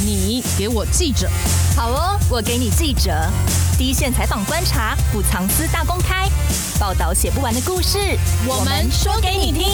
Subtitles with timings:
[0.00, 1.28] 你给我记者，
[1.76, 3.10] 好哦，我给你记者，
[3.76, 6.28] 第一线采访观察，不藏私大公开，
[6.78, 7.98] 报道写不完的故事，
[8.46, 9.66] 我们说给你听。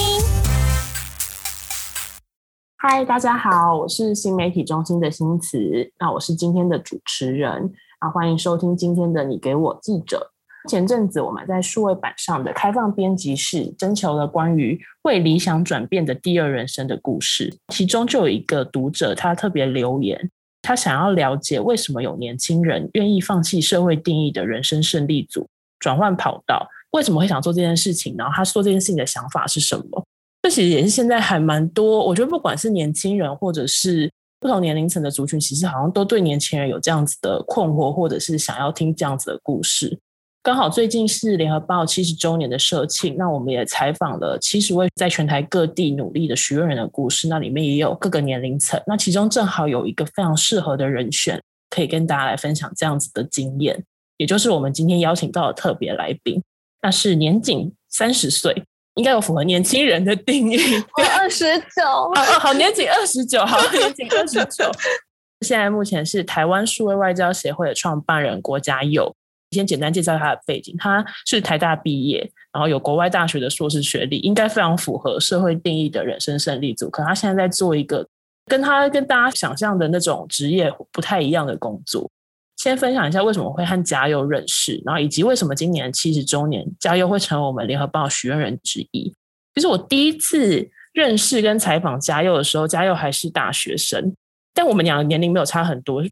[2.78, 5.58] 嗨，大家好，我是新媒体中心的新慈，
[5.98, 10.33] 那我是今天的主持人啊，欢迎收听今天的你给我记者。
[10.68, 20.30] 前阵子我们在数位版上的开放编辑室征求了关于为理想转变的第二人生的故事，其中就有一个读者他特别留言，
[20.62, 25.46] 他想要了解为什么有年轻人愿意放弃社会定义的人生胜利组，
[25.78, 28.14] 转换跑道，为什么会想做这件事情？
[28.16, 30.04] 然后他说这件事情的想法是什么？
[30.42, 39.98] 这其实也是现在还蛮多，我觉得不管是年轻人或者是不同年龄层的族群，其实好像都对年轻人有这样子的困惑，或者是想要听这样子的故事。
[40.44, 53.82] 刚好最近是联合报七十周年的社庆，那我们也采访了七十位在全台各地努力的许愿人的故事，那里面也有各个年龄层，那其中正好有一个非常适合的人选，可以跟大家来分享这样子的经验，
[54.18, 56.42] 也就是我们今天邀请到的特别来宾，
[56.82, 58.64] 那是年仅三十岁，
[58.96, 60.58] 应该有符合年轻人的定义，
[60.98, 64.70] 我二十九， 哦哦，好，年仅二十九，好，年仅二十九，
[65.40, 69.10] 现在目前是台湾数位外交协会的创办人郭家佑。
[69.54, 76.90] 先简单介绍他的背景，他是台大毕业，然后有国外大学的硕士学历，应该非常符合社会定义的人生胜利组。
[76.90, 78.06] 可他现在在做一个
[78.46, 82.10] 跟他跟大家想象的那种职业不太一样的工作。
[82.56, 89.12] 先分享一下为什么会和嘉佑认识，然后以及为什么今年七十周年，嘉佑会成为我们联合报许愿人之一。
[89.54, 94.14] 其实我第一次认识跟采访嘉佑的时候，嘉佑还是大学生，
[94.54, 96.02] 但我们两个年龄没有差很多。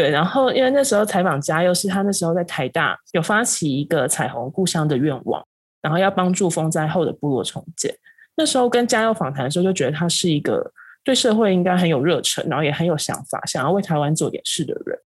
[0.00, 5.46] 对，然后因为那时候采访家佑是他那时候在台大有发起一个彩虹故乡的愿望，
[5.82, 7.94] 然后要帮助风灾后的部落重建。
[8.34, 10.72] 那时候跟嘉佑访谈的时候，就觉得他是一个
[11.04, 14.98] 对社会应该很有热忱，然后也很有想法，想要为台湾做点事的人。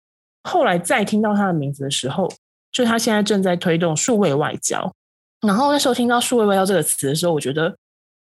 [0.43, 2.31] 后来再听到他的名字的时候，
[2.71, 4.95] 就他现在正在推动数位外交。
[5.41, 7.75] 然后那时候听到数位外交这个词的时候，我觉得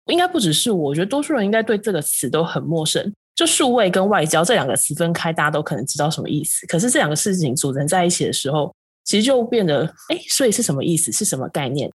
[0.05, 3.11] 应该不只是我，我觉得多数人应该对这个词都很陌生。
[3.35, 6.65] 就数位跟外交这两个词分开，大家都可能知道什么意思。
[6.67, 11.11] 可是这两个事情组成在一起的时候，其实就变得，哎，所以是什么意思？
[11.11, 11.91] 是什么概念？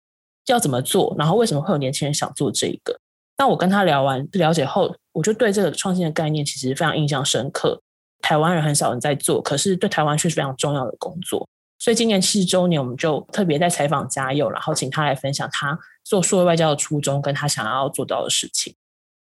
[0.46, 1.14] 要怎么做？
[1.18, 2.98] 然后为什么会有年轻人想做这一个？
[3.38, 7.80] 那我跟他聊完了解后，我就对这个创新的概念其实非常印象深刻。
[8.20, 11.48] 台湾人很少人在做，可是对台湾却是非常重要的工作。
[11.78, 18.72] 所以今年七十周年，我们就特别在采访嘉佑，然后请他来分享他做数位外交的初衷，跟他想要做到的事情。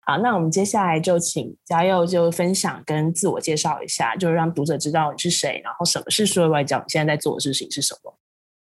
[0.10, 8.16] 好，那我们接下来就请嘉佑就分享跟自我介绍一下，就是让读者知道你是谁，然后什么是数位外交，你现在在做的事情是什么？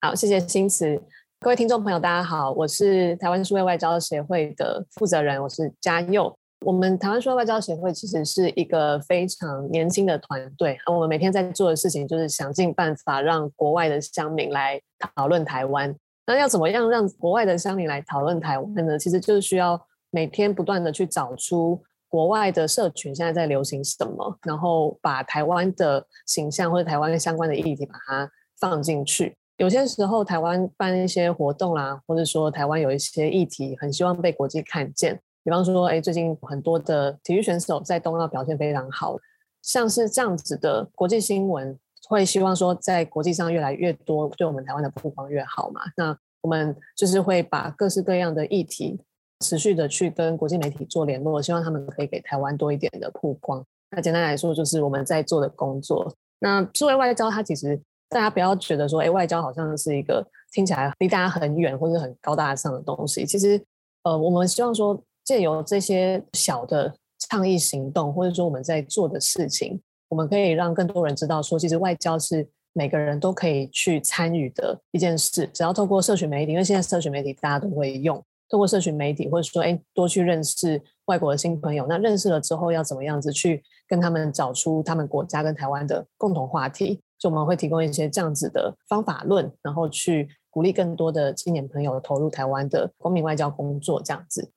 [0.00, 0.96] 好，谢谢新慈，
[1.40, 6.32] 各位听众朋友，大家好，我是台湾数位外交协会的负责人，我是嘉佑。
[6.64, 14.80] 我们台湾数位外交协会其实是一个非常年轻的团队，我们每天在做的事情就是想尽办法让国外的乡民来
[15.16, 15.92] 讨论台湾。
[16.28, 18.96] 那要怎么样让国外的乡民来讨论台湾呢？
[18.96, 19.84] 其实就是需要。
[20.14, 28.30] 每天不断的去找出国外的社群现在在流行什么，然后把台湾的形象或者台湾相关的议题把它
[28.60, 29.36] 放进去。
[29.56, 39.16] 有些时候台湾办一些活动啦，或者说台湾有一些议题很希望被国际看见，比方说，哎，最近很多的体育选手在冬奥表现非常好，
[39.62, 41.76] 像是这样子的国际新闻，
[42.08, 45.80] 会希望说在国际上越来越多，对我们台湾的曝光越好嘛。
[45.96, 49.00] 那我们就是会把各式各样的议题。
[49.44, 53.62] 持续的去跟国际媒体做联络，希望他们可以给台湾多一点的曝光。
[53.90, 56.10] 那简单来说，就是我们在做的工作。
[56.40, 57.78] 那作为外交，它其实
[58.08, 63.24] 大家不要觉得说，哎，外交好像是一个听起来离大家很远或者很高大上的东西。
[63.24, 63.60] 其实，
[64.02, 75.46] 呃，我们希望说，借由这些小的倡议行动，或者说我们在做的事情，我们可以让更多人知道说，其实外交是每个人都可以去参与的一件事。
[75.54, 78.22] 只要透过社群媒体，因为现在社群媒体大家都会用。
[78.48, 81.86] 透过社群媒体，或者说，哎，多去认识外国的新朋友。
[81.88, 87.00] 那认识了之后，要怎么样子去跟他们找出他们国家跟台湾的共同话题？
[87.18, 94.02] 就我们会提供一些这样子的方法论，然后去鼓励更多的青年朋友投入台湾的公民外交工作。
[94.02, 94.50] 这样子，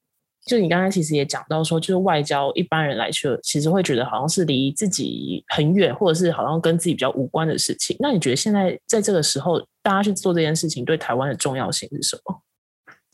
[0.46, 7.96] 就你刚才其实也讲到说，就是外交一般人来说，其实会觉得好像是离自己很远，或者是好像跟自己比较无关的事情。
[8.00, 12.42] 那你觉得现在在这个时候，大家去做这件事情，对台湾的重要性是什么？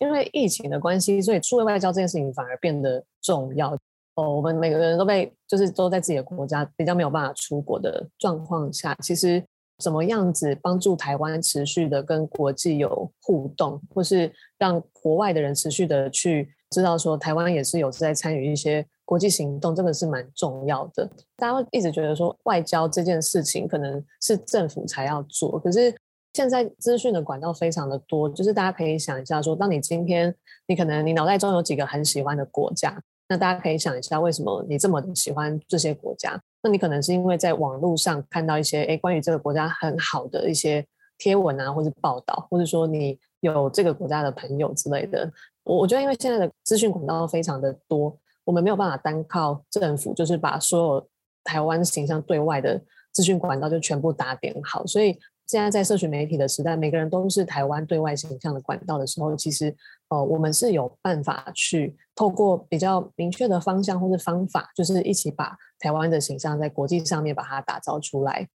[0.03, 3.73] 因为疫情的关系，所以出外外交这件事情反而变得重要。
[4.15, 9.44] 哦，我们每个人都被就是都在自己的国家比较没有办法出国的状况下，其实
[9.81, 21.09] 怎么样子帮助台湾持续的跟国际有互动，或是让国外的人持续的去知道说台湾也是有在参与一些国际行动，这个是蛮重要的。
[21.38, 25.95] 大家一直觉得说外交这件事情可能是政府才要做，可是
[26.33, 30.35] 现在资讯的管道非常的多，就是大家可以想一下说，当你今天
[30.68, 33.00] 你可能你脑袋中有几个很喜欢的国家，
[33.30, 36.41] 那大家可以想一下，为什么你这么喜欢这些国家？
[36.62, 40.85] 那你可能是因为在网络上看到一些诶关于这个国家很好的一些
[41.18, 45.31] 贴文啊，或是报道，或者说你有这个国家的朋友之类的。
[45.63, 48.18] 我我觉得，因为现在的资讯管道非常的多。
[48.45, 51.07] 我们没有办法单靠政府，就是把所有
[51.45, 52.81] 台湾形象对外的
[53.13, 54.85] 资讯管道就全部打点好。
[54.85, 55.18] 所以
[55.48, 59.75] 现在在社群媒体的时代，每个人都是台湾对外形象的管道的时候，其实
[60.10, 68.48] 呃，我们是有办法去透过比较明确的方向或是方法，就是一起把台湾的形象在国际上面把它打造出来。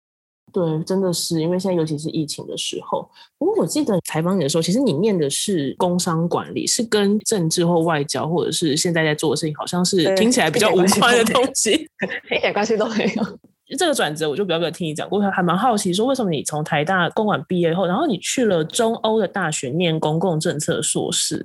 [0.53, 3.11] 对，真的是因为现在尤其是疫情的时候。
[3.37, 11.73] 不过我记得采访你的时候，其实你念的是工商管理，是跟政治或外交，或者是现在在做的事情，好像是听起来比较无关的东西，
[12.31, 13.39] 一点关系都没有。
[13.77, 21.45] 这个转折我就比较没有听你讲过，还蛮好奇说为什么你从台大公管毕业后，然后你去了中欧的大学念公共政策硕士，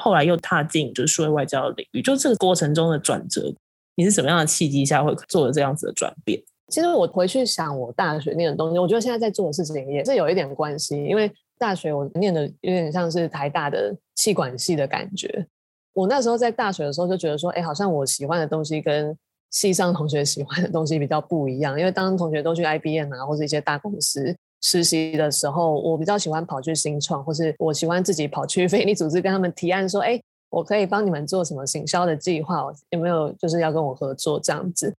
[0.00, 3.52] 后来又踏进就是数位外交的领域，就这个过程中的转折，
[3.96, 6.42] 你是什么样的契机下会做了这样子的转变？
[6.68, 11.02] 其实我回去想我大学念的东西，我觉得现在在做的事情也是有一点关系。
[11.02, 15.46] 因为大学我念的有点像是台大的气管系的感觉。
[15.94, 19.16] 我那时候在大学的时候就觉得说，哎，好像我喜欢的东西跟
[19.50, 21.78] 系上同学喜欢的东西比较不一样。
[21.78, 34.94] 因为当同学都去 IBM 啊，或者一些大公司实习的时候，我比较喜欢跑去新创，或是我喜欢自己跑去 非营利组织跟他们提案说，哎，我可以帮你们做什么行销的计划，有没有就是要跟我合作这样子。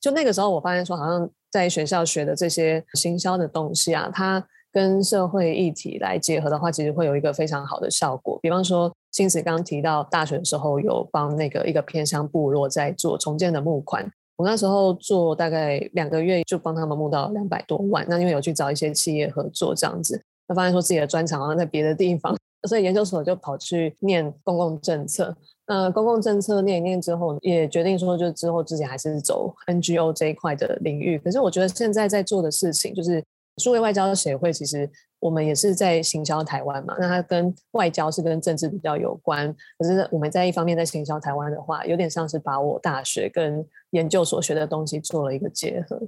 [0.00, 8.38] 就那个时候，我发现说，好像在学校学的这些行销的东西啊，它跟社会议题来结合的话，其实会有一个非常好的效果。
[8.42, 14.04] 比方说，欣慈刚提到大学的时候有帮那个一个偏乡部落在做重建的募款，
[14.36, 18.04] 我那时候做大概两个月就帮他们募到两百多万。
[18.08, 22.36] 那因为有去找一些企业合作这样子，那发现说自己的专长好像在别的地方，
[22.68, 25.36] 所以研究所就跑去念公共政策。
[25.66, 31.18] 那，公共政策念一念之后，也决定说，就之后自己还是走 NGO 这一块的领域。
[31.20, 33.24] 可是我觉得现在在做的事情，就是
[33.58, 34.90] 数位外交协会，其实
[35.24, 36.94] 我们也是在行销台湾嘛。
[36.98, 39.50] 那它跟外交是跟政治比较有关。
[39.78, 45.98] 可是我们在一方面在行销台湾的话，有点像是把我大学跟研究所学的东西做了一个结合。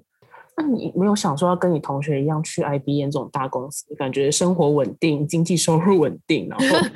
[0.55, 6.65] 那你没有想说要跟你同学一样去 IBM 这种大公司，感觉生活稳定，经济收入稳定，然后。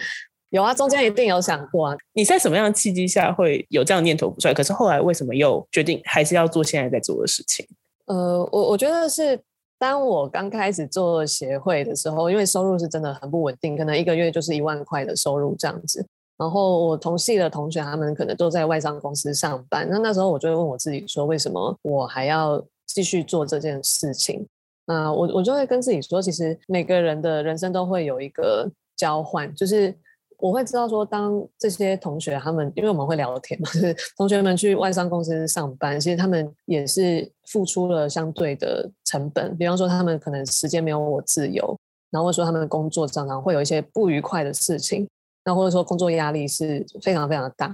[0.51, 1.97] 有啊，中间一定有想过啊。
[2.13, 4.53] 你在什么样的契机下会有这样的念头不出来？
[4.53, 7.65] 可是后来为什么又决定还是要做现在在做的事情？
[8.07, 9.41] 呃，我我觉得是
[9.81, 16.07] 当我刚开始做协会的时候，因为收入是真的很不稳定，可能一个月就是一万块的收入这样子。
[16.37, 24.47] 然后我同系的同学他们可能都在外商公司上班，那那时候我就会问我自己说，为什么我还要继续做这件事情？
[24.87, 29.95] 那我我就会跟自己说，其实每个人的人生都会有一个交换，就是。
[30.41, 39.57] 我会知道说，当这些同学他们，因为我们会聊天嘛， 就是同学们去外商公司上班，其实他们也是付出了相对的成本。
[39.57, 41.79] 比方说，他们可能时间没有我自由，
[42.11, 45.07] 然后或者说他们的工作常常会有一些不愉快的事情，
[45.45, 47.73] 那或者说工作压力是非常非常的大。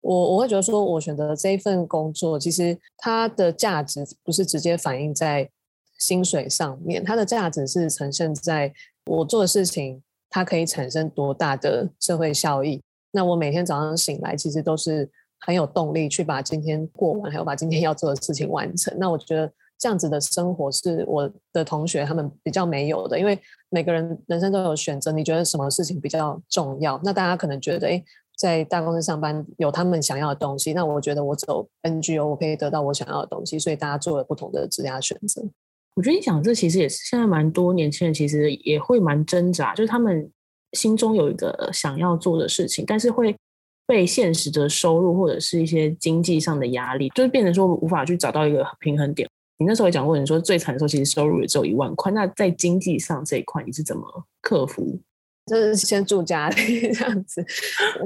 [0.00, 5.50] 我我会觉得说，我选择这一份工作，其实它的价值不是直接反映在
[5.98, 8.72] 薪水上面，它的价值是呈现在
[9.06, 10.02] 我做的事情。
[10.36, 12.82] 它可以产生多大的社会效益？
[13.10, 18.94] 那我每天早上醒来，其实都是很有动力去把今天过完，还有把今天要做的事情完成。
[18.98, 23.38] 那我觉得这样子的生活是我的同学他们比较没有的，因为
[23.70, 25.10] 每个人人生都有选择。
[25.10, 27.00] 你觉得什么事情比较重要？
[27.02, 28.04] 那大家可能觉得，诶，
[28.36, 30.74] 在大公司上班有他们想要的东西。
[30.74, 33.58] 那我觉得我走 NGO，我可以得到我想要的东西。
[33.58, 35.42] 所以大家做了不同的职业选择。
[35.96, 40.30] 我觉得你讲这其实也是现在蛮多年轻人其实也会蛮挣扎，就是他们
[40.74, 43.34] 心中有一个想要做的事情，但是会
[43.86, 49.26] 被现实的收入或者是一些经济上的压力，就是变成说无法去找到一个平衡点。
[49.56, 54.02] 你那时候也讲过，你说最惨的时候其实收入也只有一万块，那在经济上这一块你是怎么
[54.42, 55.00] 克服？
[55.46, 57.42] 就是先住家里 这样子。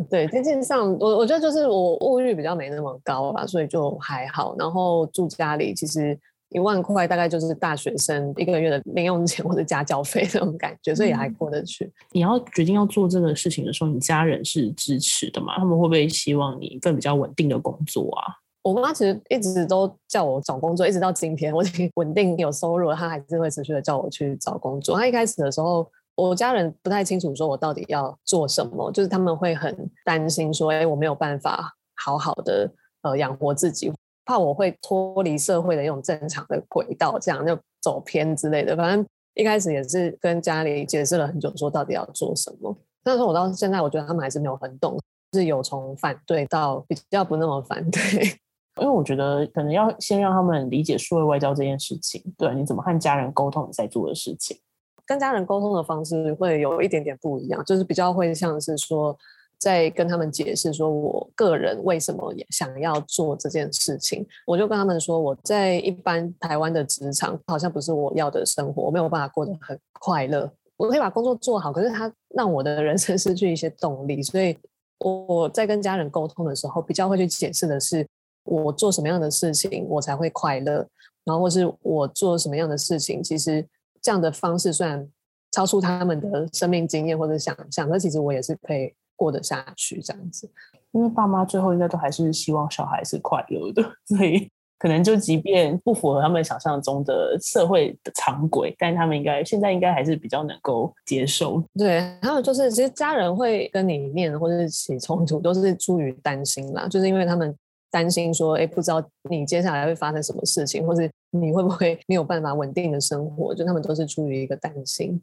[0.08, 4.54] 对，经济上我我觉得就是我物欲比较没那么高吧，所以就还好。
[4.56, 6.16] 然后住家里其实。
[6.50, 11.90] 一万块大概就是大学生一个月的零用钱或者家教费那种感觉，所以也还过得去。
[12.10, 15.56] 你要决定要做这个事情的时候，你家人是支持的吗？
[15.56, 18.34] 他们会不会希望你一份比较稳定的工作啊？
[18.62, 24.98] 我妈其实一直都叫我找工作，一直到今天我已经稳定有收入了，她还是会持续的叫我去找工作。
[24.98, 32.70] 她一开始的时候，我家人不太清楚说我到底要做什么，就是他们会很担心说，哎，我没有办法好好的。
[33.02, 33.90] 呃养活自己，
[34.30, 38.76] 怕我会脱离社会的一种正常的轨道，这样就走偏之类的。
[38.76, 42.72] 反正一开始也是跟家里解释了很久，说到底要做什么。
[43.02, 44.96] 但是我到现在，我觉得他们还是没有很懂，
[45.32, 48.00] 是有从反对到比较不那么反对。
[48.80, 54.56] 因为我觉得可能要先让他们理解数位外交这件事情，对，你怎么和家人沟通你在做的事情。
[55.04, 59.18] 跟家人沟通的方式会有一点点不一样，就是比较会像是说，
[59.60, 64.26] 在跟他们解释说我个人为什么也想要做这件事情。
[64.46, 70.50] 我就跟他们说，我在一般台湾的职场好像不是我要的生活，我没有办法过得很快乐。
[70.76, 74.22] 我可以把工作做好，可是它让我的人生 失去一些动力。
[74.22, 74.56] 所以
[74.98, 78.06] 我在跟家人沟通的时候，比较会去解释的是，
[78.44, 80.86] 我做什么样的事情我才会快乐，
[81.24, 83.64] 然后或是我做什么样的事情，其实。
[84.02, 85.06] 这样的方式虽然
[85.52, 90.50] 超出他们的生命经验或者想象，但其实我也是可以过得下去这样子。
[90.92, 94.48] 因为爸妈最后应该都还是希望小孩是快乐的， 所以
[94.78, 101.62] 可能就即便不符合他们想象中的社会的常轨，但他们应该现在应该还是比较能够接受。
[101.74, 107.54] 对，还有就是其实家人会跟你念或者是起冲突，都是出于担心啦，就是因为他们。
[107.92, 115.20] 担心说，哎，不知道你接下来会发生什么事情，或是你会不会没有办法稳定的生活，就他们都是出于一个担心。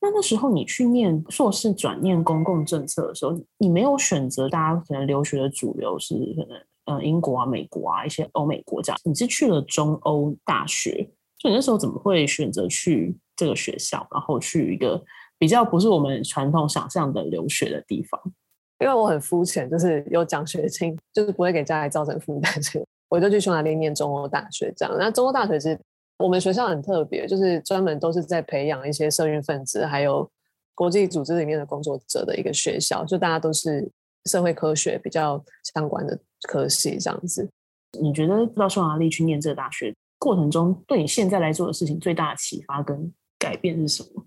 [0.00, 15.02] 那那时候你去念硕士转念公共政策的时候，你没有选择大家可能留学的主流是可能呃英国啊、美国啊一些欧美国家，你是去了中欧大学，所以那时候怎么会选择去这个学校，然后去一个
[15.38, 18.20] 比较不是我们传统想象的留学的地方？
[18.80, 24.94] 因为我很肤浅，就是有奖学金，就是不会给家里造成负担，所以我就去匈牙利念中欧大学这样。
[24.96, 25.76] 那中欧大学是
[26.18, 30.28] 我们学校很特别，就是专门都是在培养一些社运分子，还有
[30.74, 33.90] 国际组织里面的工作者的一个学校，就大家都是
[34.26, 35.42] 社会科学比较
[35.74, 37.48] 相关的科系这样子。
[38.00, 44.26] 你觉得到匈牙利去念这个大学过程中，对你现在来做的事情最大的启发跟改变是什么？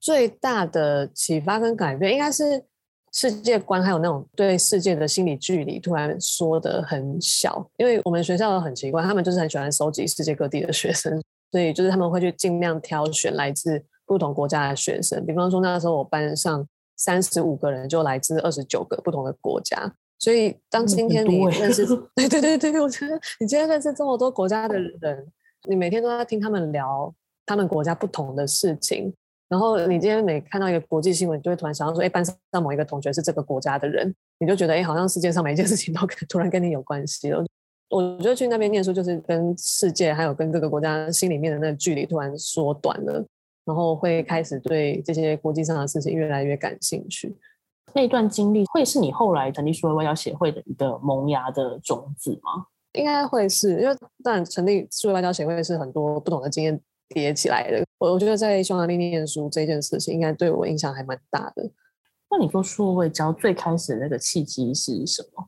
[0.00, 2.64] 最大的启发跟改变应该是。
[3.12, 15.24] 世界观还有那种对世界的心理距离突然缩得很小，因为我们学校很奇怪，他们就是很喜欢收集世界各地的学生，所以就是他们会去尽量挑选来自不同国家的学生。
[15.24, 25.26] 比方说那时候我班上三十五个人就来自二十九个不同的国家，所以当今天你认识， 对对对对，我觉得你今天认识这么多国家的人，
[25.68, 27.14] 你每天都在听他们聊
[27.46, 29.14] 他们国家不同的事情。
[29.48, 37.44] 然后你今天每看到一个国际新闻，你就会突然想到说，哎，班上某一个同学是这个国家的人，你就觉得，哎，好像世界上每一件事情都 突然跟你有关系了。
[37.90, 43.24] 我觉得去那边念书，就是跟世界还有跟各个国家心里面的那个距离突然缩短了，
[43.64, 47.34] 然后会开始对这些国际上的事情越来越感兴趣。
[47.94, 52.66] 那段经历会是你后来成立数位外交协会的一个萌芽的种子吗？
[52.92, 61.70] 应该会是，因为当然成立数位外交协会是很多不同的经验叠起来的，我我觉得在匈牙利念书这件事情，应该对我影响还蛮大的。
[62.30, 65.46] 那你做数位外交最开始的那个契机是什么？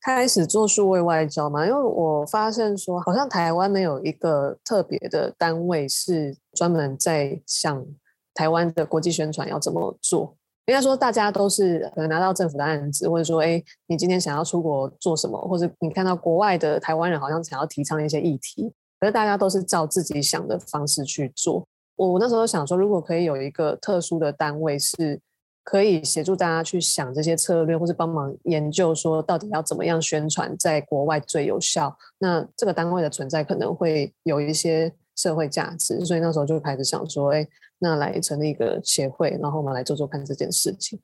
[0.00, 7.84] 开始做数位外交嘛，因为我发现说，好像台湾没有一个特别的单位是专门在想
[8.32, 10.36] 台湾的国际宣传要怎么做。
[10.66, 18.70] 应该说，大家都是可能拿到政府的案子，或者说，哎，你今天想要出国做什么，或者你看到国外的台湾人好像想要提倡一些议题。
[19.00, 21.66] 可是大家都是照自己想的方式去做。
[21.96, 25.20] 我那时候想说，如果可以有一个特殊的单位，是
[25.64, 36.04] 可以协助大家去想这些策略，或是帮忙研究说到底要怎么样宣传在国外最有效，那这个单位的存在可能会有一些社会价值。
[36.04, 37.46] 所以那时候就开始想说，哎，
[37.78, 40.98] 那来成立一个协会，然后我们来做做看这件事情。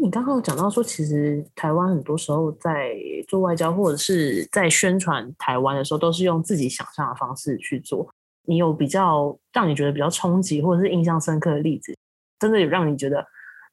[0.00, 2.94] 你刚刚有讲到说，其实台湾很多时候在
[3.26, 8.08] 做外交或者是在宣传台湾的时候，都是用自己想象的方式去做。
[8.44, 11.94] 你有比较让你觉得比较冲击或者是印象深刻的例子，
[12.38, 13.24] 真的有让你觉得，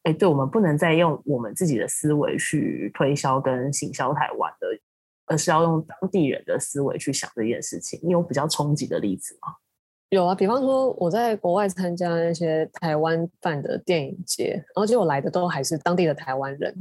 [0.03, 4.67] 哎，对，我们不能再用我们自己的思维去推销跟行销台湾的，
[5.27, 7.99] 而是要用当地人的思维去想这件事情。
[8.03, 9.53] 你有比较冲击的例子吗？
[10.15, 16.73] 有啊，比方说我在国外参加那些台湾办的电影节，然后结果来的都还是当地的台湾人。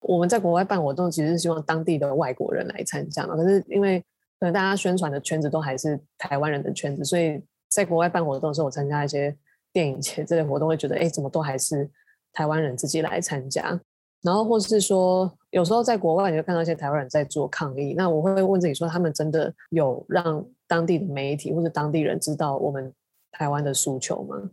[0.00, 3.34] 我们在国外办活动，其实是希望当地的外国人来参加嘛。
[3.34, 3.98] 可是因为
[4.38, 9.34] 可能大家宣传的圈子都还是台湾人的圈子，所以在国外办活动的时候，我参加一些
[9.72, 11.88] 电影节这类活动，会觉得哎，怎么都还是
[12.34, 13.80] 台湾人自己来参加。
[14.22, 22.92] 然后或是说，有时候在国外你会看到一些台湾人在做抗议，那我会问自己说，他们真的有让当地的媒体或者当地人知道我们
[23.32, 24.50] 台湾的诉求吗？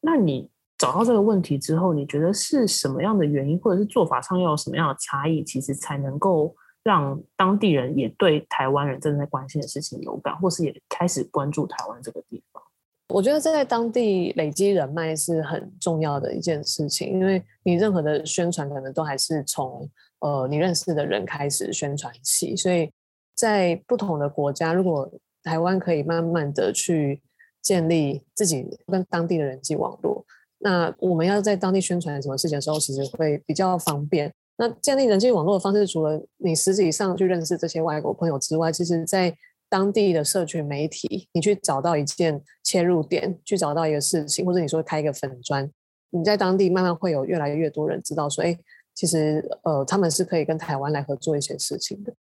[0.00, 12.62] 那你找到这个问题之后，你觉得是什么样的原因，或者是做法上要有什么样的差异，其实才能够让当地人也对台湾人正在关心的事情有感，或是也开始关注台湾这个地方？
[13.08, 19.88] 我觉得在当地累积人脉是很重要的一件事情，因为你任何的宣传可能都还是从
[20.20, 22.90] 呃你认识的人开始宣传起，所以
[23.34, 25.10] 在不同的国家，如果
[25.44, 27.22] 台湾可以慢慢的去
[27.62, 30.24] 建立自己跟当地的人际网络，
[30.58, 34.32] 那我们要在当地宣传什么事情的时候，其实会比较方便。
[34.56, 39.36] 那建立人际网络的方式，除了你实际上去认识这些外国朋友之外，其实在
[39.68, 45.68] 当地的社群媒体，你去找到一件切入点，去找到一个事情，或者你说开一个粉专，
[46.10, 48.56] 你在当地慢慢会有越来越多人知道说，哎，
[48.94, 52.14] 其实呃他们是可以跟台湾来合作一些事情的。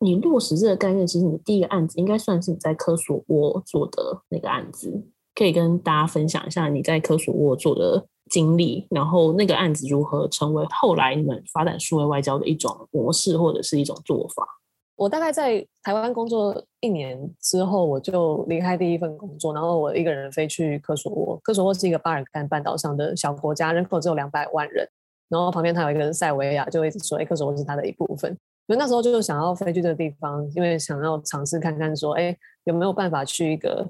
[0.00, 4.92] 你落实这个概念，其实你的第一个案子应该算是你在科索沃做的那个案子，
[5.34, 14.46] 可以跟大家分享一下你在科索沃做的经历，然后那个案子如何成为后来你们发展数位外交的一种模式或者是一种做法。
[14.96, 21.38] 我大概在台湾工作一年之后，我就离开第一份工作，然后我一个人飞去科索沃。
[21.42, 24.88] 科索沃是一个巴尔干半岛上的小国家，人口只有两百万人，
[25.28, 28.34] 然后旁边它有一个塞维亚，就一直说，哎，科索沃是它的一部分。
[28.66, 33.88] 所以那时候就想要飞去这个地方，因为想要尝试看看，说，哎，有没有办法去一个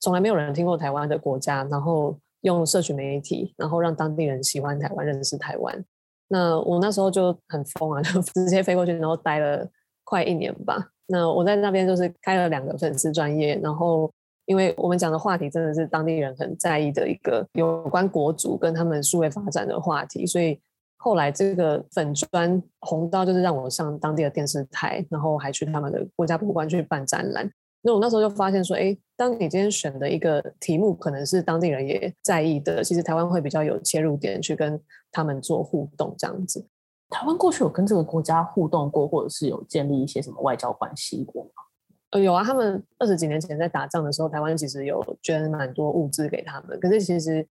[0.00, 5.84] 从来没有人听过台湾的国家，然后用社群媒体，然后让当地人喜欢台湾，认识台湾。
[6.28, 9.68] 那我那时候就很疯啊， 就直接飞过去，然后待了。
[10.06, 10.90] 快一年吧。
[11.06, 14.12] 那我在那边就是开了两个粉丝专业，然后
[14.44, 20.60] 因为我们讲的话题真的是当地人很在意的一个有关国族跟他们数位发展的话题，所以
[21.04, 27.46] 后来这个粉砖红到就是让我上当地的电视台，然后还去他们的国家博物馆去办展览。
[27.82, 34.80] 那我那时候就发现说，哎，当你今天选的一个题目可能是当地人也在意的，其实台湾会比较有切入点去跟
[35.12, 36.66] 他们做互动这样子。
[37.10, 41.50] 台湾过去有跟这个国家互动过，或者是有建立一些什么外交关系过吗？
[42.12, 46.80] 呃，有啊，他们二十几年前在打仗的时候，台湾其实有捐蛮多物资给他们。
[46.80, 47.46] 可是其实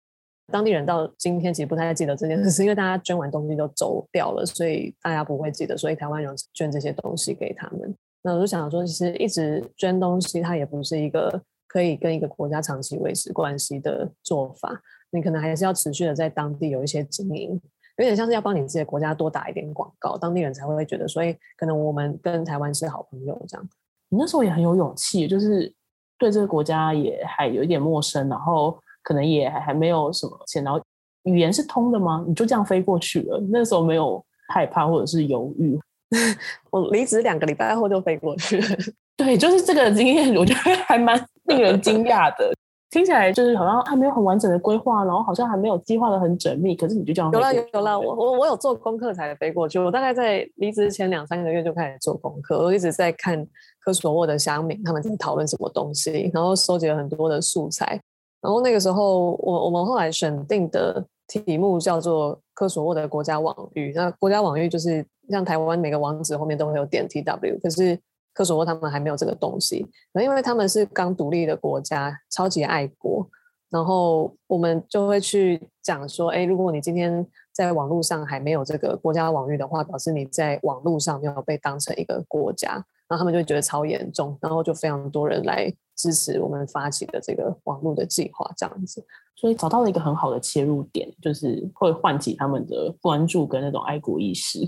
[0.51, 5.77] 当地人到今天其实不太记得这件事，是因为大家捐完东西都走掉了，所以大家不会记得。
[5.77, 7.95] 所以台湾人捐这些东西给他们。
[8.21, 14.79] 那我就想说，其实一直捐东西，它也不是一个可以跟一个国家长期维持关系的做法。
[15.09, 17.59] 你可能还是要持续的在当地有一些经营。
[17.97, 23.69] 有点像是要帮你自己的国家多打一点广告，当地人才会觉得，所以可能我们跟台湾是好朋友这样。
[24.09, 25.71] 你那时候也很有勇气，就是
[26.17, 30.81] 对这个国家也还有一点陌生，然后可能也还还没有什么钱，然后
[31.23, 32.23] 语言是通的吗？
[32.27, 33.41] 你就这样飞过去了？
[33.49, 35.79] 那时候没有害怕或者是犹豫？
[36.71, 38.67] 我离职两个礼拜后就飞过去了。
[39.15, 42.53] 对，就是这个经验，我觉得还蛮令人惊讶的。
[42.89, 46.75] 听起来就是好像还没有很完整的规划，然后好像还没有计划的很缜密。
[46.75, 49.79] 可是你就这样，有了有了，我我我有做功课才飞过去。
[49.79, 53.47] 我大概在离职前两三个月就开始做功课，我一直在看
[53.79, 58.01] 科索沃的乡民他们在讨论什么东西，然后收集了很多的素材。
[58.41, 63.93] 然后那个时候，我我们后来选定的题目叫做科索沃的国家网域。
[63.95, 67.99] 那国家网域就是像台湾每个网址后面都会有点 tw，可是。
[68.33, 73.27] 科索沃他们还没有这个东西，因为他们是刚独立的国家，超级爱国。
[73.69, 82.71] 然后我们就会去讲说，哎，如果你今天在网络上还没有这个国家网域的话，表示你在网络上没有被当成一个国家。
[83.09, 89.05] 然后他们就觉得超严重，然后就非常多人来支持我们发起的这个网络的计划，这样子。
[89.35, 94.59] 所以找到了一个很好的切入点，就是会唤起他们的关注跟那种爱国意识。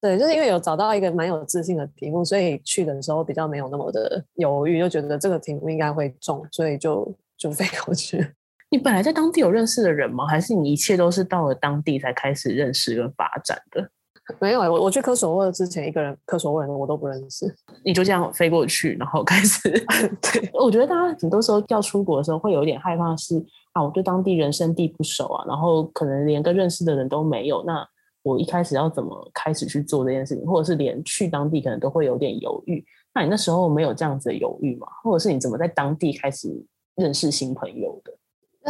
[0.00, 8.34] 对，就是因为有找到一个蛮有自信的题目，所以去的时候比较没有那么的犹豫，就觉得这个题目应该会中，所以就就飞过去。
[8.70, 10.26] 你本来在当地有认识的人吗？
[10.26, 13.90] 还是你一切都是到了当地才开始认识跟发展的？
[14.38, 17.46] 没有，我我去科索沃之前，一个人科索沃人我都不认识，
[17.84, 19.70] 你就这样飞过去，然后开始。
[20.22, 27.86] 对，我觉得大家很多时候要出国的时候会有一点害怕是，是啊，我对当地人生地不熟啊，然后可能连个认识的人都没有，那。
[28.24, 32.84] 我一开始要怎么开始去做这件事情，或者是连去当地可能都会有点犹豫。
[33.14, 34.86] 那你那时候没有这样子的犹豫吗？
[35.02, 36.48] 或者是你怎么在当地开始
[36.96, 38.12] 认识新朋友的？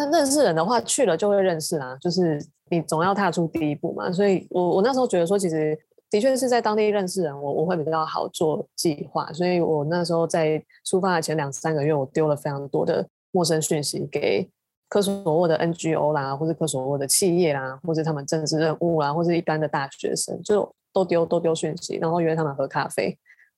[0.06, 4.12] 那认识人的话，去了就会认识啦，就是你总要踏出第一步嘛。
[4.12, 5.78] 所以我我那时候觉得说，其实
[6.10, 9.32] 的确是在当地认识人，我我会比较好做计划。
[9.32, 14.48] 所以我那时候在出发的前两三个月，我丢了非常多的陌生讯息给。
[14.90, 23.08] 科索沃的 NGO 啦，或是科索沃的企业啦，或是他们政治任务啦，或是一般的大学生，就都丢都丢讯息，然后约他们喝咖啡，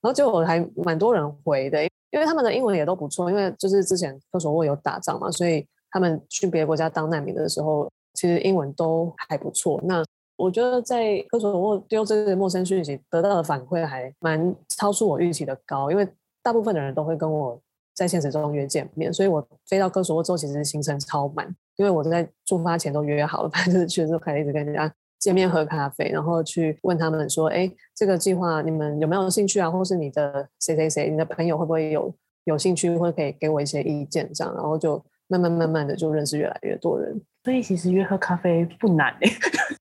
[0.01, 9.81] 然后结果还蛮多人回的，因为他们的英文也都不错，因为就是之前科索沃有打仗嘛，所以他们去别的国家当难民的时候，其实英文都还不错。
[9.85, 10.05] 那
[10.37, 16.09] 我觉得在科索沃丢这个陌生讯息得到的反馈还蛮超出我预期的高，因为
[16.43, 17.61] 大部分的人都会跟我
[17.95, 29.71] 在现实中约见面，所以我飞到科索沃之后，其实行程超满，因为我在出发前都约好了， 反正就是去的时候开始一直跟人家见面喝咖啡，然后去问他们说，哎，这个计划你们有没有兴趣啊？
[29.71, 32.11] 或是你的谁谁谁，你的朋友会不会有
[32.45, 37.19] 有兴趣，或者可以给我一些意见这样，然后就慢慢慢慢的就认识越来越多人。
[37.43, 39.31] 所以其实约喝咖啡不难 诶，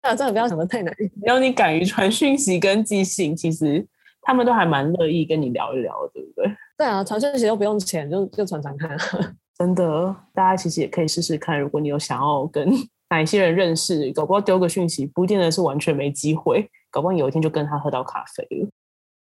[0.01, 0.93] 啊，真的不要想的太难。
[0.95, 3.85] 只 要你敢于传讯息跟寄信，其实
[4.21, 6.55] 他们都还蛮乐意跟你聊一聊，对不对？
[6.77, 8.95] 对啊，传讯息又不用钱，就就传传看。
[9.59, 12.69] 真的，大家其实也可以试试看，如果你有想要跟
[13.09, 18.69] 哪一些人认识，搞不好丢个讯息，不一定的是完全没机会，搞不好有一天就跟他喝到咖啡了。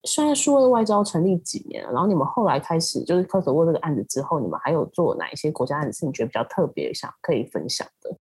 [0.07, 8.16] 虽然数位外交成立几年了，然后你们后来开始就是科索沃这个案子之后，你们还有做哪一些国家案子是你觉得比较特别，想可以分享的？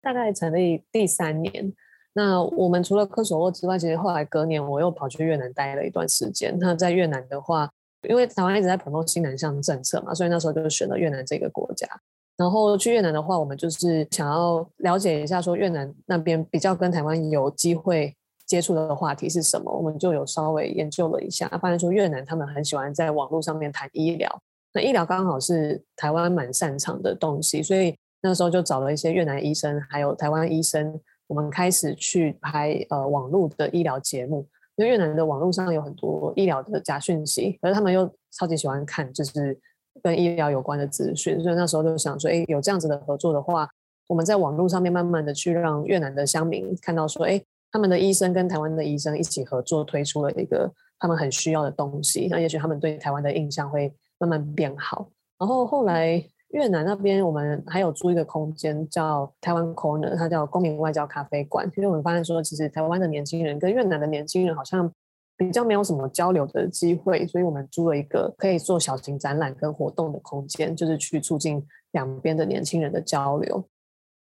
[0.00, 1.74] 大概成立第三年，
[2.12, 6.56] 那我们除了科索沃之外，其实后来隔年我又跑去越南待了一段时间。
[6.60, 7.68] 那在越南的话，
[8.08, 11.88] 因为台湾一直在 promote 新南向政策嘛，所以那时候就选了越南这个国家。
[12.36, 18.14] 然后去越南的话，我们就是想要了解一下，说越南那边比较跟台湾有机会
[18.46, 24.40] 接触的话题是什么，我们就有稍微研究了一下，发现说越南他们很喜欢在网络上面谈医疗，
[24.72, 39.58] 那医疗刚好是台湾蛮擅长的东西，所以那时候就找了一些越南医生，还有台湾医生，我们开始去拍呃网络的医疗节目，因为越南的网络上有很多医疗的假讯息，可是他们又超级喜欢看就是
[40.02, 43.68] 跟医疗有关的资讯，所以那时候就想说，哎，有这样子的合作的话，
[44.06, 47.42] 我们在网络上面慢慢的去让越南的乡民看到说，哎。
[47.76, 55.06] 他们的医生跟台湾的医生一起合作，推出了一个他们很需要的东西，那也许他们对台湾的印象会慢慢变好。
[55.38, 61.70] 然后后来越南那边，我们还有租一个空间叫台湾 Corner，它叫公民外交咖啡馆。
[61.76, 64.90] 因为我们发现说，其实台湾的年轻人跟越南的年轻人好像
[65.36, 73.62] 比较没有什么交流的机会，所以我们租了一个可以做小型展览跟活动的空间，就是去促进两边的年轻人的交流。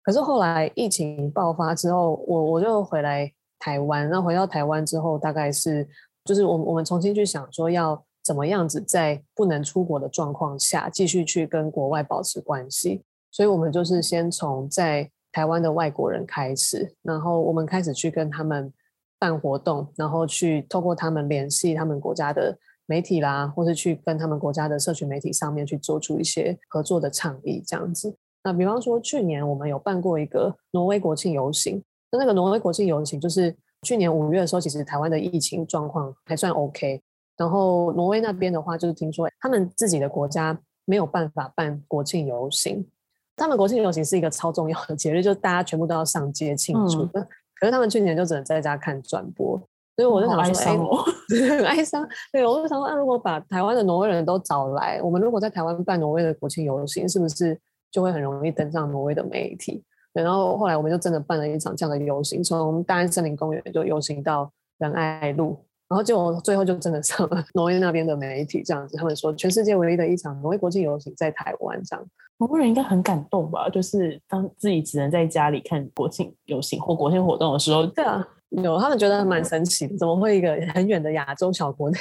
[0.03, 3.31] 可是后来疫情爆发之后，我我就回来。
[3.63, 5.89] 台湾，那回到台湾之后，大概是
[6.25, 18.73] 就是我们我们重新去想说要怎么样子在不能出国的状况下继续去跟国外保持关系，所以我们就是先从在台湾的外国人开始，然后我们开始去跟他们
[19.21, 28.17] 办活动，然后去透过他们联系他们国家的媒体啦，或是去跟他们国家的社群媒体上面去做出一些合作的倡议这样子。
[28.43, 31.81] 那比方说去年我们有办过一个挪威国庆游行。
[32.19, 37.01] 那个挪威国庆游行，就是去年五月的时候，其实台湾的疫情状况还算 OK。
[37.37, 42.87] 然后挪威那边的话，就是听说他们自己的国家没有办法办国庆游行。
[43.35, 47.03] 他们国庆游行是一个超重要的节日，就是大家全部都要上街庆祝。
[47.15, 47.27] 嗯、
[47.59, 49.59] 可是他们去年就只能在家看转播，
[49.97, 51.05] 所以我就想说，
[51.41, 52.07] 哎， 很哀伤。
[52.31, 57.59] 对，我就想说，那如果把台湾的挪威人都找来，我们如果在台湾办挪威的国庆游行，是不是
[57.91, 59.83] 就会很容易登上挪威的媒体？
[60.15, 65.57] 对，然后后来我们就真的办了一场这样的游行，从大安森林公园就游行到仁爱路，
[65.89, 72.07] 然后就最后就真的上了挪威那边的媒体这样子，他们说全世界唯一的一场挪威国际游行在台湾这样，
[72.39, 73.71] 挪威人应该很感动吧？
[73.71, 81.99] 就是当自己只能在家里看国庆游行或国庆活动的时候，对啊，有他们觉得蛮神奇的，怎么会一个很远的亚洲小国内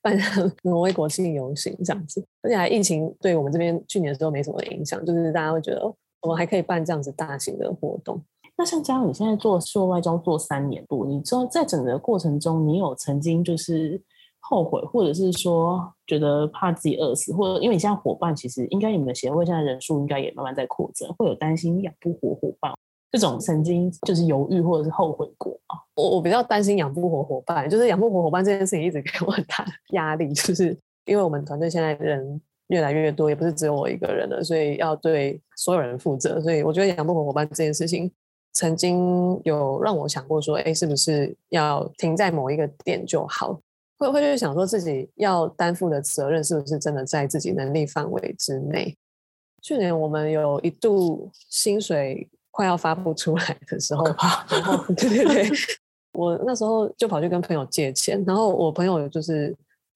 [0.00, 2.24] 办上挪威国庆游行这样子？
[2.40, 5.94] 而且还疫情对我们这边去年的时候没什么影响，就是大家会觉得。
[6.22, 8.22] 我们还可以办这样子大型的活动。
[8.56, 13.98] 那像嘉你现在做数位外交做三年多，你知道在整个过程中，你有曾经就是
[14.38, 22.70] 后悔，或者是说觉得怕自己饿死，或者因为你现在伙伴其实应该你们的协会现在人数应该也慢慢在扩增，会有担心养不活伙伴
[23.10, 25.80] 这种曾经就是犹豫或者是后悔过啊？
[25.94, 32.42] 我我比较担心养不活伙伴，就是养不活伙伴这件事情一直给我很 大的压力，就是因为我们团队现在人。
[32.70, 36.40] 越来越多，也不是只有我一个人了，所以要对所有人负责。
[36.40, 38.08] 所以我觉得养不活伙伴这件事情，
[38.52, 43.60] 曾经有让我想过说，哎，是不是要停在某一个点就好？
[43.98, 48.96] 会会就是想说自己要担负的责任是不是真的在自己能力范围之内？
[49.60, 54.04] 去年我们有一度薪水快要发不出来的时候，
[54.48, 55.50] 然后 对对对，
[56.12, 59.52] 我那时候就跑去跟朋友借钱，然后我朋友就是。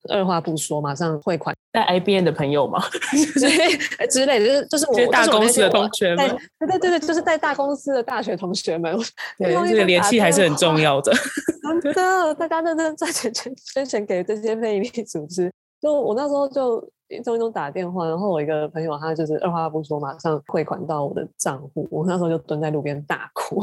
[0.09, 1.55] 二话不说，马上汇款。
[1.71, 8.95] 带 IBM 的朋友嘛， 对之类的，就是就是我大公司的同学们，对对对对，就是在大公司的大学同学们，
[9.37, 11.11] 对这个联系还是很重要的。
[11.83, 15.51] 真的，大家认真赚钱捐捐钱给这些非营利组织。
[15.81, 21.85] 就我那时候就一中一中打电话，然后我一个朋友他就是二话不说，马上汇款到我的账户。
[21.91, 23.61] 我那时候就蹲在路边大哭。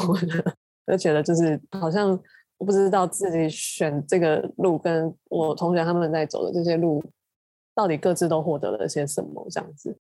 [0.86, 2.18] 就觉得就是好像
[2.62, 7.02] 我不知道自己选这个路，跟我同学他们在走的这些路，
[7.74, 9.98] 到底各自都获得了些什么这样子。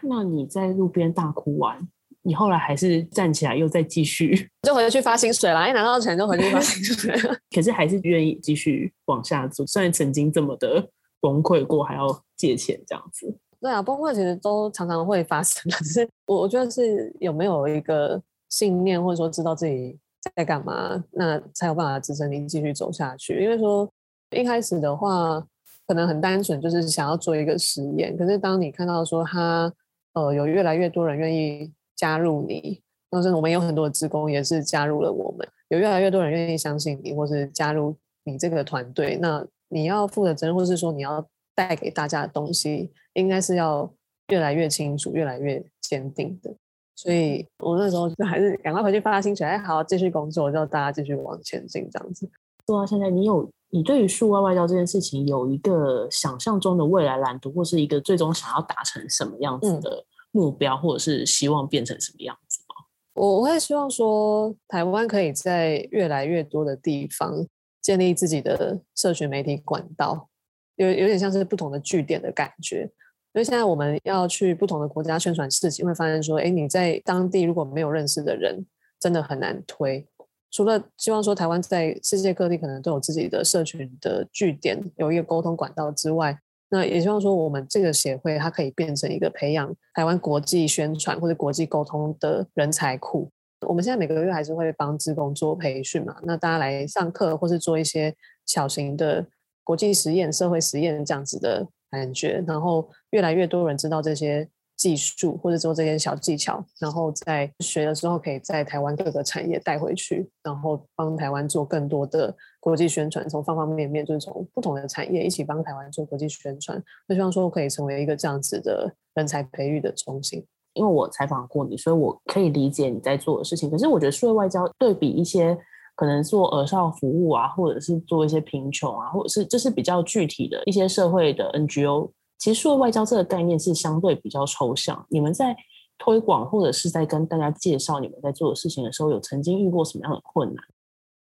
[0.00, 1.76] 那你在路边大哭完，
[2.22, 5.68] 你后来还是站起来又再继续， 就回去发薪水了。
[5.68, 7.12] 一拿到钱就回去发薪水，
[7.52, 10.88] 可是还是愿意继续往下做，虽然曾经这么的
[11.20, 13.36] 崩溃过，还要借钱这样子。
[13.60, 19.98] 对啊，崩溃其实都常常会发生的，只是我我觉得是有没有一个信念，或者说知道自己
[20.36, 23.42] 在干嘛，那才有办法支撑你继续走下去。
[23.42, 23.90] 因为说
[24.30, 25.40] 一开始的话，
[25.86, 28.16] 可能很单纯，就是想要做一个实验。
[28.16, 29.72] 可是当你看到说他
[30.14, 41.26] 呃有越来越多人愿意加入你，当时我们有很多的职工也是加入了我们，有越来越多人愿意相信你，或是加入你这个团队，那你要负的责任，或是说你要。
[41.56, 43.88] 带给大家的东西，应该是要
[44.26, 46.52] 越来越清楚、越来越坚定的。
[46.96, 52.30] 所以我那时候就还是赶快回去发薪水，哎，好，继续工作，叫大家继续往前进，这样子。
[52.66, 62.86] 做到现在，你有你对于数位外交这件事情有一个想象中的未来蓝图，或是一个最终想要达成什么样子的目标，嗯、或者是希望变成什么样子吗？
[63.14, 67.46] 我我会希望说，台湾可以在越来越多的地方
[67.82, 70.28] 建立自己的社群媒体管道。
[70.76, 72.90] 有有点像是不同的据点的感觉，
[73.34, 78.64] 因为现在我们要去不同的国家宣传事情，会发现说，哎，你在当地如果没有认识的人，
[79.00, 80.06] 真的很难推。
[80.52, 86.38] 除了希望说台湾在世界各地可能都有自己的社群的据点，有一个沟通管道之外，
[86.70, 93.28] 那也希望说我们这个协会它可以变成一个培养台湾国际宣传或者国际沟通的人才库。
[93.66, 98.14] 我们现在每个月还是会帮职工做培训嘛，那大家来上课或是做一些
[98.46, 99.26] 小型的。
[99.66, 116.82] 国际实验、社会实验这样子的感觉，然后越来越多人知道这些技术或者说这些小技巧，然后在学的时候可以在台湾各个产业带回去，然后帮台湾做更多的国际宣传，从方方面面，就是从不同的产业一起帮台湾做国际宣传。
[117.08, 120.44] 我希望说可以成为一个这样子的人才培育的中心。
[120.72, 123.70] 因为我采访过你，所以我可以理解你在做的事情。
[123.70, 125.56] 可是我觉得数位外交对比一些。
[125.94, 132.10] 可能做儿少服务啊，或者是做一些贫穷啊，或者是这是比较具体的一些社会的 NGO。
[132.38, 135.06] 其实，数位外交这个概念是相对比较抽象。
[135.08, 135.56] 你们在
[135.96, 140.64] 推广或者是在跟大家介绍你们在做的事情的时候，有曾经遇过什么样的困难？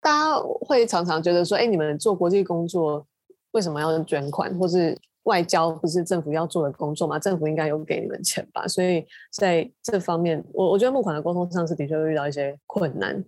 [0.01, 3.05] 大家会常常觉得说：“哎，你们做国际工作
[3.51, 4.53] 为什么要捐款？
[4.57, 7.17] 或是外交不是政府要做的工作吗？
[7.17, 13.23] 政府应该有给你们钱吧？”所以在这方面，我我觉得募款的沟通上是的确会遇到一些困难。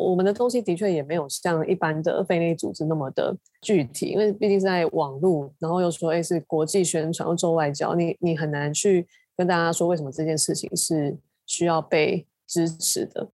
[0.00, 13.28] 我们的东西的确也没有像一般的非营利组织那么的具体，因为毕竟在网络，然后又说诶是国际宣传，又做外交，你你很难去跟大家说为什么这件事情是需要被支持的。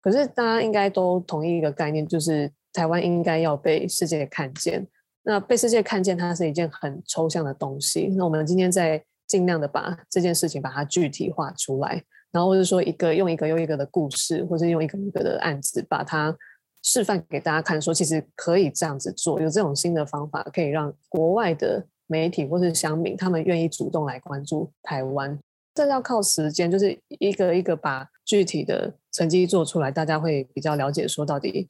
[0.00, 4.86] 可是大家应该都同意一个概念，就是台湾应该要被世界看见。
[5.24, 8.06] 那被世界看见，它是一件很抽象的东西。
[8.16, 12.02] 那我们今天在尽量的把这件事情把它具体化出来。
[12.36, 16.36] 然后或者说一个用一个又一个的故事，或者用一个一个的案子，把它
[16.82, 25.38] 示范给大家看，说其实可以这样子做，有这种新的方法，可以让国外的媒体或是乡民他们愿意主动来关注台湾。
[25.74, 31.66] 这要靠时间，就是一个一个把具体的成绩做出来，大家会比较了解说到底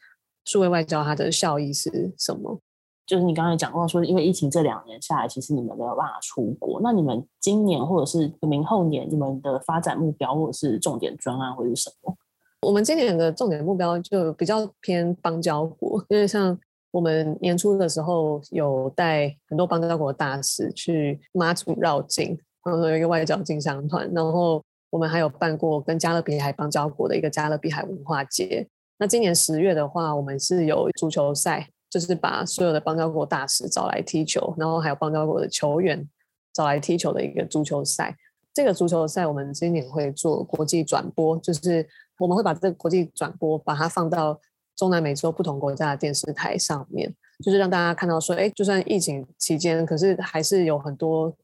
[0.46, 2.61] 数位外交它的效益是什么。
[3.07, 6.81] 就是你刚才讲过说，因为疫情这两年下来，其实你们没有办法出国。
[6.83, 12.16] 那你们今年或者是明后年，你们的发展目标或者是重点专案会是什么？
[12.62, 16.59] 我们今年的重点目标就比较偏邦交国，因为像
[16.90, 28.66] 我们年初的时候有带很多邦交国大使去马祖绕境，然后有一个外交进香团，然后我们还有办过跟加勒比海邦交国的一个加勒比海文化节。
[28.99, 31.69] 那今年十月的话，我们是有足球赛。
[31.96, 36.06] 就是把所有的邦交国大使找来踢球，然后还有邦交国的球员
[36.52, 38.14] 找来踢球的一个足球赛。
[38.52, 44.38] 这个足球赛我们今年会做国际转播，就是我们会把这个国际转播把它放到
[44.76, 47.11] 中南美洲不同国家的电视台上面，
[47.42, 51.35] 就是让大家看到说，哎，就算疫情期间，可是还是有很多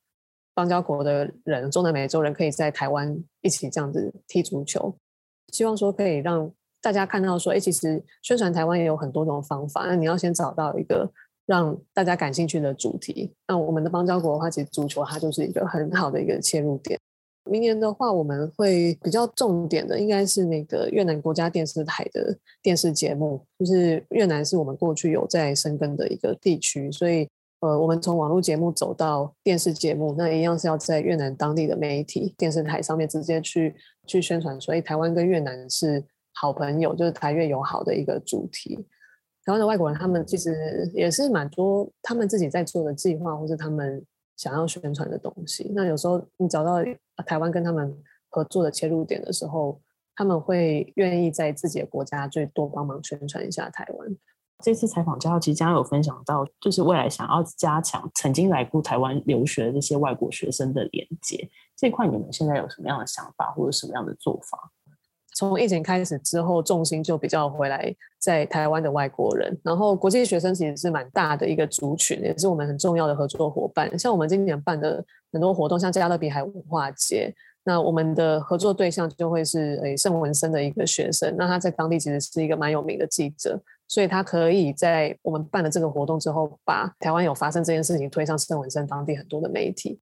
[0.52, 4.94] 邦交国的人，中南美洲人可以在台湾一起这样子踢足球。
[5.50, 6.52] 希望说可以让。
[6.83, 9.87] 大家看到说，哎，其实宣传台湾也有很多种方法。
[9.87, 11.09] 那你要先找到一个
[11.47, 13.33] 让大家感兴趣的主题。
[13.47, 16.99] 那我们的邦交国的话，其实足球它就是一个很好的一个切入点。
[17.49, 27.29] 明年的话，我们会比较重点的应该是那个越南国家电视台的电视节目，就是越南是我们过去有在深耕的一个地区，所以
[27.61, 33.75] 呃，我们从网络节目走到电视节目，那一样是要在越南当地的媒体电视台上面直接去
[34.07, 36.03] 去宣传，所以台湾跟越南是。
[36.35, 38.77] 好朋友，就是台越友好的一个主题。
[39.45, 44.05] 台湾的外国人，他们其实也是蛮多，他们自己在做的计划，或是他们
[44.37, 45.71] 想要宣传的东西。
[45.75, 46.77] 那有时候你找到
[47.27, 47.97] 台湾跟他们
[48.29, 49.81] 合作的切入点的时候，
[50.14, 54.16] 他们会愿意在自己的国家最多帮忙宣传一下台湾。
[54.62, 61.51] 这次采访之后，其实将有分享到，就是未来想要加强曾经来过台湾留学的这些外国学生的连接。
[61.77, 64.71] 这块你们现在有什么样的想法，或者什么样的做法？
[65.35, 73.99] 从疫情开始之后，重心就比较回来在台湾的外国人，然后国际学生其实是蛮大的一个族群，也是我们很重要的合作伙伴。
[73.99, 83.61] 像我们今年办的很多活动，像加勒比海文化节，那我们的合作对象就会是诶圣文森的一个学生，那他在当地其实是一个蛮有名的记者。
[83.88, 90.01] 所以他可以在我们办了这个活动之后，把台湾有发生这件事情推上圣文森当地很多的媒体，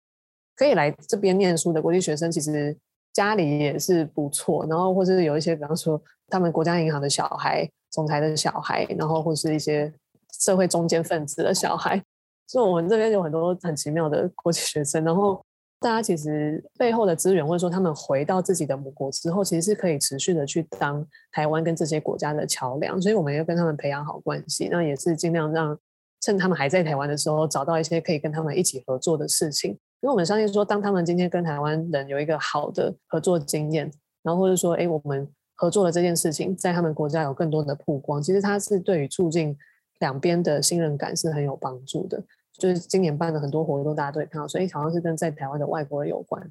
[0.54, 2.76] 可以来这边念书的国际学生，其实
[3.12, 9.92] 家里也是不错，然后或是有一些，比方说他们国家银行的小孩、总裁的小孩，然后或是一些
[10.38, 12.02] 社会中间分子的小孩，
[12.46, 15.40] 所以我们这边有很多很奇妙的国际学生，然后。
[15.82, 25.74] 大家其实背后的资源，或者说他们回到自己的母国之后，其实是可以持续的去当台湾跟这些国家的桥梁，所以我们要跟他们培养好关系，那也是尽量让
[26.20, 29.78] 趁他们还在台湾的时候，找到一些可以跟他们一起合作的事情。
[30.00, 33.90] 因为我们相信说，当他们今天跟台湾人有一个好的合作经验，
[34.22, 39.56] 然后或者说，哎，我们合作的这件事情在他们国家有更多的曝光，其实它是对于促进
[39.98, 42.22] 两边的信任感是很有帮助的。
[42.54, 46.42] 就是今年办的很多活动，大家都会看到，所以好像是跟在台湾的外国人有关，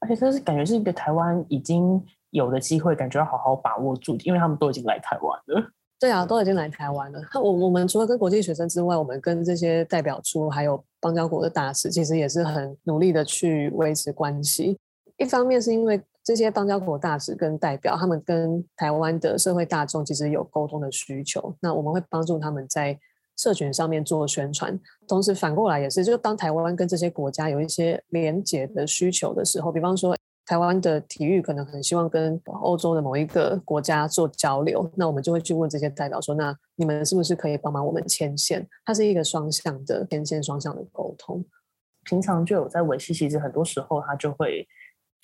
[0.00, 5.70] 而且这是感觉是一个台湾已经有的机会，感觉要好好把握住，因为他们都已经来台湾了。
[5.98, 7.20] 对啊，都已经来台湾了。
[7.34, 14.78] 我我们除了跟国际学生之外，我们跟这些代表处还有邦交国的大使，其实也是很努力的去维持关系。
[15.16, 22.98] 一方面是因为这些邦交国大使跟代表，他们跟台湾的社会大众其实有沟通的需求，那我们会帮助他们在。
[23.38, 38.66] 社群上面做宣传，同时反过来也是，就当台湾跟这些国家有一些连结的需求的时候，比方说台湾的体育可能很希望跟欧洲的某一个国家做交流，那我们就会去问这些代表说，那你们是不是可以帮忙我们牵线？
[38.84, 41.44] 它是一个双向的牵线，双向的沟通。
[42.04, 44.64] 平常就有在维系，其实很多时候它就会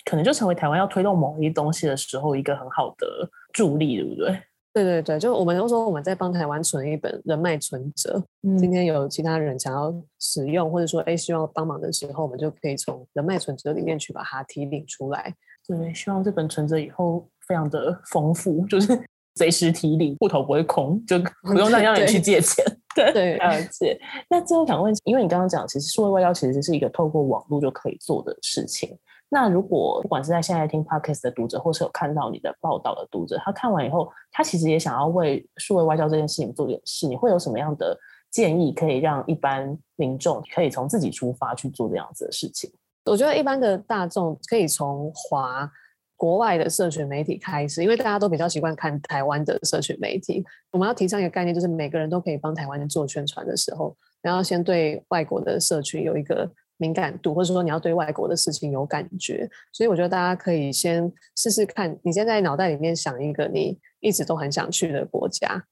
[0.03, 3.07] 可能就成为台湾要推动某一东西的时候一个很好的
[3.53, 4.37] 助力，对不对？
[4.73, 8.21] 对对对，就我们都说我们在帮台湾存一本人脉存折。
[8.41, 15.33] 嗯，今天有其他人想要使用，或者说哎需要帮忙的时候，我们就可以从人脉存折里面去把它提领出来。
[15.67, 18.99] 对，希望这本存折以后非常的丰富，就是
[19.37, 22.65] 随时提领，户头不会空，就 不用再让人去借钱。
[22.95, 28.97] 对 对，而且那最后想问，因为你刚刚讲，其实数位外交其实是一个透过网络就可以做的事情。
[29.33, 37.97] 那如果不管是在现在听 Podcast 的读者，或是有看到你的报道的读者，他看完以后，他其实也想要为数位外交这件事情做点事，你会有什么样的
[38.29, 42.71] 建议，可以让一般民众可以从自己出发去做这样子的事情？
[43.05, 45.67] 我觉得一般的大众可以从华
[46.15, 50.45] 国外的社群媒体开始，因为大家都比较习惯看台湾的社群媒体。
[50.71, 56.47] 我们要提倡一个概念，就是每个人都可以帮台湾做宣传的时候，然后先对外国的社群有一个。
[56.83, 61.97] 敏感度，或者说你要对外国的事情有感觉，所以我觉得大家可以先试试看。
[62.03, 65.63] 你先在脑袋里面想一个你一直都很想去的国家，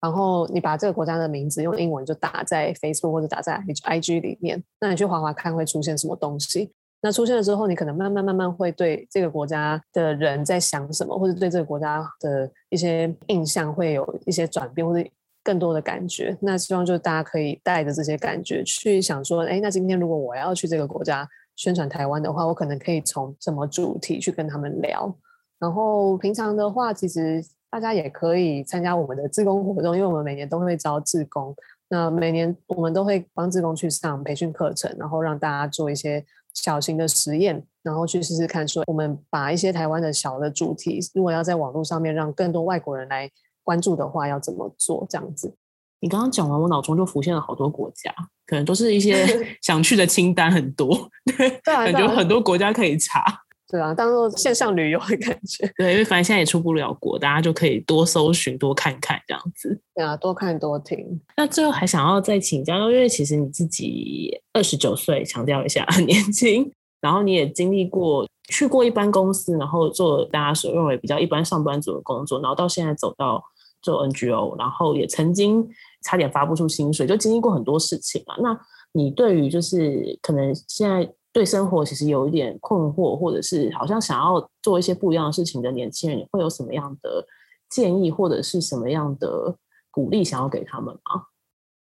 [0.00, 6.72] 然后你把这个国家的名字用英文就打在 Facebook 或者打在 IG 里面，那你去滑滑看会出现什么东西。
[7.02, 15.06] 那出现了之后，你可能慢慢慢慢会对这个国家的人在想什么，或者对这个国家的一些印象会有一些转变，或者。
[15.46, 25.16] 更多的感觉，那希望就是大家可以带着这些感觉去想说，哎，那今天如果我要去这个国家宣传台湾的话，我可能可以从什么主题去跟他们聊。
[25.60, 31.54] 然后平常的话，其实大家也可以参加我们的志工活动，因为我们每年都会招志工。
[31.88, 43.30] 那每年我们都会帮志工去上培训课程，然后让大家做一些小型的实验，然后去试试看说，我们把一些台湾的小的主题，如果要在网络上面让更多外国人来。
[43.66, 45.04] 关注的话要怎么做？
[45.10, 45.52] 这样子，
[45.98, 48.14] 你刚刚讲完，我脑中就浮现了好多国家，
[48.46, 49.26] 可能都是一些
[49.60, 53.24] 想去的清单很多，对，对啊，感觉很多国家可以查，
[53.68, 61.20] 对啊，当做线上旅游的感觉，对，因为反正现在也出不了国，大家就可以多搜寻、多看看这样子，对啊，多看多听。
[61.36, 66.70] 那最后还想要再请教，因为其实你自己二十九岁，强调一下很年轻，
[67.00, 73.42] 然后你也经历过去过一般公司，然后做大家所认为比较一般上班族的工作，然后到现在走到。
[73.86, 75.64] 做 NGO，然后也曾经
[76.02, 78.34] 差点发不出薪水，就经历过很多事情嘛。
[78.40, 78.58] 那
[78.90, 87.24] 你对于就是可能现在对生活其实有一点困惑，或者是好像想要做一些不一样的事情的年轻人，你会有什么样的
[87.70, 89.56] 建议或者是什么样的
[89.92, 91.26] 鼓励想要给他们吗？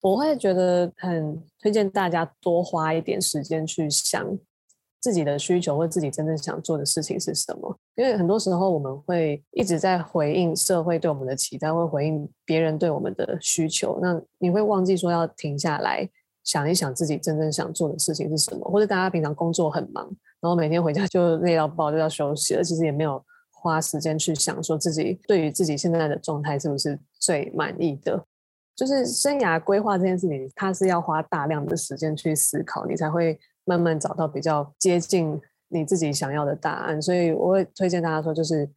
[0.02, 4.38] 我会觉得很推荐大家多花一点时间去想
[5.06, 7.78] 自己的需求或自己真正想做的事情是什么。
[7.94, 14.00] 因为很多时候我们会一直在回应社会对我们的期待，会回应别人对我们的需求。
[14.02, 16.10] 那你会忘记说要停下来
[16.44, 20.04] 想一想自己真正想做的事情是什么，或者大家平常工作很忙，
[20.42, 28.26] 然后每天回家就 累到爆，就要休息了，其实也没有花时间去想说自己对于自己现在的状态是不是最满意的。
[28.76, 37.02] 就是生涯规划这件事情，它是要花大量的时间去思考，你才会慢慢找到比较接近你自己想要的答案。
[37.02, 38.70] 所以我会推荐大家说，就是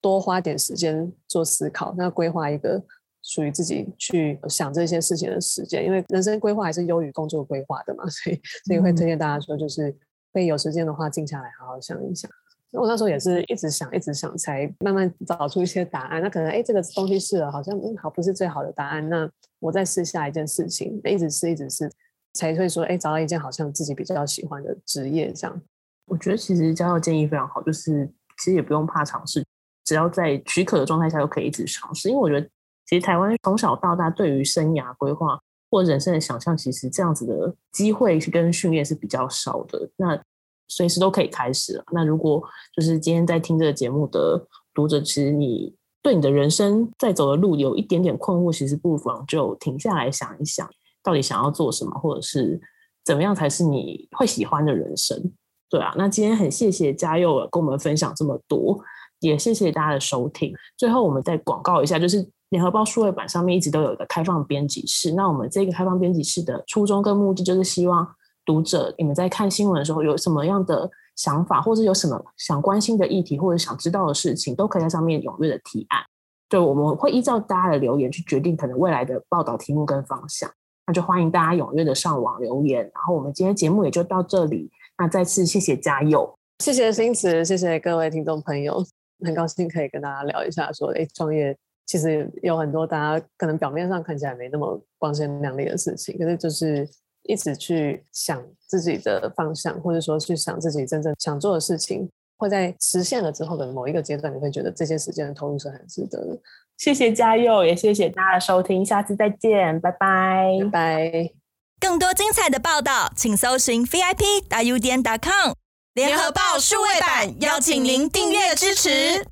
[0.00, 2.82] 多花点时间做思考，那规划一个
[3.22, 5.84] 属于自己去想这些事情的时间。
[5.84, 9.94] 因为人生规划还是优于工作规划的嘛，所以所以会推荐大家说，就是
[10.32, 12.30] 可以有时间的话，静下来好好想一想。
[12.72, 16.22] 我那时候也是一直想，一直想，才慢慢找出一些答案。
[16.22, 19.08] 那可能哎，这个东西试了，好像嗯，好不是最好的答案。
[19.08, 19.28] 那
[19.58, 21.90] 我再试下一件事情，一直试，一直试，
[22.34, 25.32] 才会说哎，找到一件好像自己比较喜欢的职业。
[25.32, 25.60] 这样，
[26.06, 28.06] 我觉得其实嘉佑建议非常好，就是
[28.38, 29.44] 其实也不用怕尝试，
[29.84, 32.08] 只要在许可的状态下，都可以一直尝试。
[32.08, 32.46] 因为我觉得，
[32.86, 35.38] 其实台湾从小到大对于生涯规划
[35.70, 39.90] 或人生的想象，其实这样子的机会跟训练是比较少的。
[39.96, 40.20] 那
[40.68, 41.84] 随时都可以开始了。
[41.92, 42.42] 那如果
[42.74, 50.68] 就是今天在听这个节目的读者，其实你对你的人生在走的路有一点点困惑，其实不妨就停下来想一想，
[51.02, 52.60] 到底想要做什么，或者是
[53.04, 55.32] 怎么样才是你会喜欢的人生。
[55.68, 58.78] 对啊，那今天很谢谢嘉佑跟我们分享这么多，
[59.20, 60.52] 也谢谢大家的收听。
[60.76, 65.12] 最后我们再广告一下，就是联合报数位版上面一直都有一个开放编辑室。
[65.12, 68.06] 那我们这个开放编辑室的初衷跟目的，就是希望。
[68.46, 76.00] 读者，你们在看新闻的时候有什么样的想法，或者有什么想关心的议题，或者想知道的事情，都可以在上面踊跃的提案。
[76.48, 80.50] 对，我们会依照大家的留言去决定可能未来的报道题目跟方向。
[80.90, 82.82] 那就欢迎大家踊跃的上网留言。
[82.82, 84.68] 然后我们今天节目也就到这里。
[84.98, 86.28] 那再次谢谢嘉佑，
[86.58, 88.84] 谢谢新慈，谢谢各位听众朋友，
[89.24, 96.88] 很高兴可以跟大家聊一下说，说哎，创业其实有很多大家可能表面上看起来没那么光鲜亮丽的事情，可是就是。
[97.24, 106.40] 一直去想自己的方向，或者说去想自己真正想做的事情，会在实现了之后的某一个阶段，你会觉得这些时间的投入是很值得的。
[106.80, 111.30] 谢谢嘉佑，也谢谢大家的收听，下次再见，拜拜，拜拜。
[111.78, 115.52] 更多精彩的报道，请搜寻 VIP 大 U 点 com
[115.92, 119.26] 联合报数位版，邀请您订阅支持。